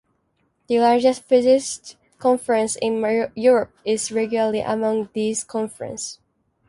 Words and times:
The 0.65 0.79
largest 0.79 1.25
physics 1.25 1.95
conference 2.17 2.75
in 2.75 3.05
Europe 3.35 3.73
is 3.85 4.11
regularly 4.11 4.61
among 4.61 5.09
these 5.13 5.43
conferences. 5.43 6.17